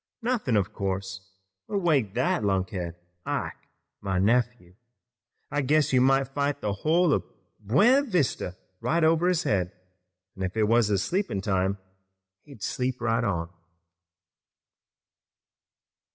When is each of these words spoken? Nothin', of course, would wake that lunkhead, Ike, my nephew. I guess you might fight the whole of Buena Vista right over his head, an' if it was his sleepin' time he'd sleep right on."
Nothin', 0.23 0.57
of 0.57 0.73
course, 0.73 1.29
would 1.67 1.77
wake 1.83 2.15
that 2.15 2.43
lunkhead, 2.43 2.95
Ike, 3.23 3.67
my 4.01 4.17
nephew. 4.17 4.73
I 5.51 5.61
guess 5.61 5.93
you 5.93 6.01
might 6.01 6.29
fight 6.29 6.59
the 6.59 6.73
whole 6.73 7.13
of 7.13 7.23
Buena 7.59 8.01
Vista 8.05 8.57
right 8.79 9.03
over 9.03 9.27
his 9.27 9.43
head, 9.43 9.71
an' 10.35 10.41
if 10.41 10.57
it 10.57 10.63
was 10.63 10.87
his 10.87 11.03
sleepin' 11.03 11.41
time 11.41 11.77
he'd 12.45 12.63
sleep 12.63 12.99
right 12.99 13.23
on." 13.23 13.51